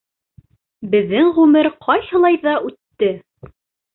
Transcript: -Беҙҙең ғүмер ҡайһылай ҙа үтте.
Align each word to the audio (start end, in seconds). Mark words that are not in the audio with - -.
-Беҙҙең 0.93 1.27
ғүмер 1.35 1.69
ҡайһылай 1.87 2.39
ҙа 2.47 2.57
үтте. 2.71 3.13